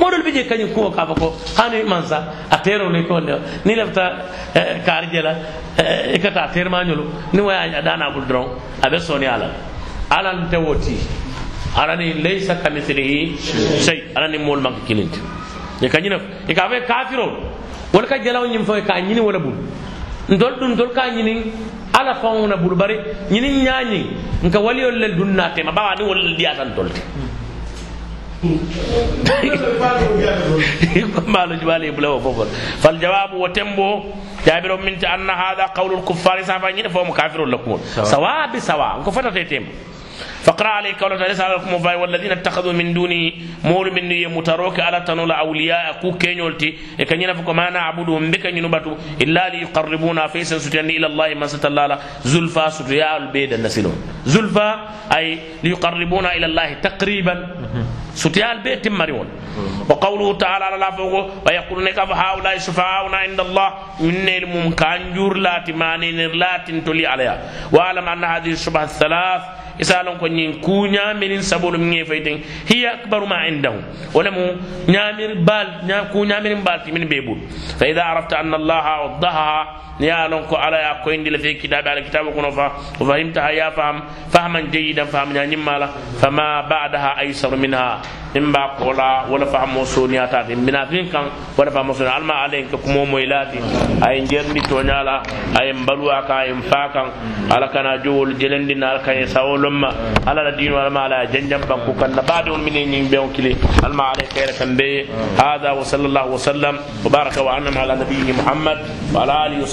modol 0.00 0.22
bije 0.22 0.46
kany 0.48 0.72
ko 0.74 0.90
ka 0.90 1.04
bako 1.06 1.20
ko 1.20 1.36
hani 1.56 1.82
mansa 1.84 2.32
a 2.50 2.56
tero 2.58 2.88
ni 2.90 3.02
ko 3.04 3.18
ne 3.20 3.34
ni 3.64 3.74
lafta 3.74 4.12
karje 4.86 5.22
la 5.22 5.34
e 6.14 6.18
kata 6.18 6.48
terma 6.54 6.84
nyolo 6.84 7.04
ni 7.32 7.40
waya 7.40 7.82
dana 7.82 8.10
bul 8.10 8.24
dron 8.26 8.46
abe 8.82 8.98
soni 9.00 9.26
ala. 9.26 9.50
Ala 10.10 10.48
te 10.50 10.56
woti. 10.56 10.96
Ala 11.76 11.96
ni 11.96 12.14
laysa 12.22 12.54
kamithlihi 12.54 13.36
shay 13.84 14.04
ala 14.16 14.26
ni 14.28 14.38
mol 14.38 14.58
mak 14.60 14.86
kilinti 14.86 15.20
e 15.80 15.88
kañina 15.88 16.18
e 16.48 16.54
ka 16.54 16.68
fe 16.68 16.80
kafiro 16.86 17.26
wala 17.92 18.06
ka 18.06 18.18
jalaw 18.18 18.46
ñim 18.46 18.64
fo 18.64 18.72
ka 18.86 19.00
ñini 19.00 19.20
wala 19.20 19.38
bul 19.38 19.54
ndol 20.28 20.58
dun 20.60 20.74
dol 20.76 20.90
ka 20.92 21.08
ñini 21.10 21.52
ala 21.92 22.14
fawna 22.14 22.56
bul 22.56 22.74
bari 22.74 22.96
ñini 23.30 23.62
ñañi 23.64 24.00
nka 24.44 24.58
waliyol 24.60 24.98
lel 24.98 25.14
dun 25.16 25.34
na 25.34 25.50
tema 25.54 25.72
bawa 25.72 25.94
ni 25.96 26.04
wala 26.04 26.36
diyatan 26.36 26.74
tolte 26.74 27.00
maalo 31.26 31.56
jubale 31.56 31.90
bula 31.92 32.10
wo 32.10 32.20
fofol 32.20 32.46
fal 32.78 32.98
jawabu 32.98 33.40
wo 33.40 33.48
tembo 33.48 34.04
jabiro 34.46 34.78
min 34.78 34.96
ta 34.98 35.14
anna 35.14 35.32
hada 35.34 35.68
qawlu 35.74 35.96
al 35.96 36.02
kuffari 36.04 36.44
safa 36.44 36.70
ñine 36.72 36.88
fo 36.88 37.04
mo 37.04 37.12
kafirol 37.12 37.50
lakumol 37.50 37.80
sawa 38.04 38.48
bi 38.52 38.60
sawa 38.60 39.00
ko 39.04 39.10
fatate 39.10 39.44
tembo 39.48 39.70
فقرا 40.42 40.68
عليك 40.68 41.02
قوله 41.02 41.32
تعالى 41.32 41.58
فاي 41.78 41.96
والذين 41.96 42.32
اتخذوا 42.32 42.72
من 42.72 42.94
دوني 42.94 43.34
مول 43.64 43.92
من 43.92 44.34
متروك 44.34 44.80
على 44.80 45.00
تنول 45.00 45.32
أولياء 45.32 45.98
كو 46.02 46.12
كينولتي 46.18 46.74
كان 47.08 47.22
ينفق 47.22 47.50
ما 47.50 47.70
نعبدهم 47.70 48.30
بك 48.30 48.44
ينبتوا 48.44 48.94
إلا 49.20 49.48
ليقربونا 49.48 50.26
فيسا 50.26 50.58
ستيان 50.58 50.90
إلى 50.90 51.06
الله 51.06 51.34
ما 51.34 51.46
ستلالا. 51.46 51.98
زلفا 52.24 52.68
ستيا 52.68 53.16
البيد 53.16 53.52
النسلون. 53.52 53.96
زلفا 54.26 54.68
أي 55.16 55.38
ليقربونا 55.64 56.36
إلى 56.36 56.46
الله 56.46 56.72
تقريبا. 56.72 57.34
ستيا 58.14 58.52
البيت 58.52 58.88
مريون 58.88 59.28
وقوله 59.88 60.38
تعالى 60.38 60.64
على 60.64 60.96
فوق 60.96 61.46
ويقولون 61.46 61.88
كيف 61.88 62.10
هؤلاء 62.10 62.58
شفعاؤنا 62.58 63.16
عند 63.16 63.40
الله. 63.40 63.68
من 64.00 64.28
المم 64.28 64.70
كانجور 64.72 65.36
لا 65.36 65.58
تمانين 65.66 66.18
لا 66.38 66.64
تنتلي 66.66 67.06
عليها. 67.06 67.36
واعلم 67.72 68.08
أن 68.08 68.24
هذه 68.24 68.52
الشبهة 68.52 68.84
الثلاث. 68.84 69.42
Isalon 69.78 70.18
ko 70.18 70.26
nyin 70.26 70.60
ku 70.60 70.86
nyamirin 70.86 71.42
sabulu 71.42 71.78
min 71.78 72.04
fayten 72.04 72.42
hiya 72.66 73.02
akbaru 73.02 73.26
ma 73.26 73.46
indahu 73.46 73.78
wala 74.14 74.30
mu 74.30 74.44
nyamir 74.90 75.38
bal 75.42 75.86
nya 75.86 76.10
ku 76.10 76.24
nyamirin 76.26 76.62
bal 76.62 76.82
min 76.92 77.06
bebul 77.08 77.38
fa 77.78 77.86
idha 77.86 78.02
arafta 78.04 78.38
anna 78.42 78.56
allah 78.58 78.84
waddaha 79.06 79.88
ya 79.98 80.26
lon 80.30 80.46
ko 80.46 80.54
ala 80.54 80.78
ya 80.78 80.92
ko 81.02 81.10
indi 81.10 81.30
la 81.30 81.38
fi 81.38 81.58
kitab 81.58 81.82
ala 81.86 82.02
kitab 82.02 82.30
ko 82.30 82.38
fa 82.54 82.66
wa 82.98 83.04
fahimta 83.06 83.50
ya 83.50 83.70
faham 83.74 84.02
fahman 84.30 84.70
jayidan 84.70 85.06
faham 85.10 85.34
nya 85.34 85.42
nyimala 85.46 85.90
fama 86.22 86.62
ba'daha 86.70 87.18
aysar 87.18 87.50
minha 87.58 87.98
in 88.36 88.52
ba 88.52 88.76
kola 88.78 89.26
wala 89.26 89.46
fahmo 89.48 89.82
soniya 89.88 90.28
ta 90.30 90.42
din 90.46 90.60
mina 90.62 90.86
fin 90.86 91.08
kan 91.10 91.32
wala 91.56 91.70
fahmo 91.72 91.96
soniya 91.96 92.14
alma 92.20 92.44
alen 92.46 92.68
ka 92.70 92.76
kumo 92.76 93.06
moylati 93.08 93.56
ay 94.04 94.20
njerni 94.22 94.60
to 94.68 94.82
nyala 94.84 95.22
ay 95.58 95.72
mbaluwa 95.72 96.22
ka 96.28 96.44
ay 96.44 96.52
fakan 96.68 97.08
ala 97.50 97.66
kana 97.72 97.98
jowol 98.04 98.36
jelendi 98.38 98.74
na 98.76 98.90
ala 98.94 99.00
kan 99.00 99.16
sawolomma 99.26 99.67
ala 100.26 100.42
la 100.48 100.52
dinu 100.56 100.76
alma 100.76 101.00
ala 101.06 101.26
janjam 101.32 101.60
ban 101.68 101.80
ku 101.86 101.92
kan 102.00 102.12
baade 102.30 102.48
on 102.50 102.60
minen 102.64 102.88
nying 102.90 103.08
be 103.10 103.16
on 103.18 103.30
kili 103.36 103.52
alma 103.84 104.04
ale 104.12 104.24
kayra 104.34 104.52
kan 104.58 104.76
be 104.76 105.06
hada 105.36 105.74
wa 105.78 105.84
sallallahu 105.84 106.30
wa 106.34 106.38
sallam 106.48 106.74
wa 107.04 107.08
baraka 107.10 107.42
wa 107.44 107.56
anna 107.56 107.80
ala 107.84 107.94
nabiyyi 108.02 108.32
muhammad 108.40 108.78
wa 109.14 109.18
ala 109.22 109.34
alihi 109.46 109.60
wa 109.64 109.68